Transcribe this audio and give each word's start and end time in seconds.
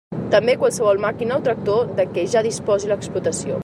També 0.35 0.55
qualsevol 0.63 1.03
màquina 1.05 1.37
o 1.37 1.45
tractor 1.51 1.95
de 2.01 2.09
què 2.17 2.27
ja 2.35 2.47
disposi 2.51 2.95
l'explotació. 2.95 3.59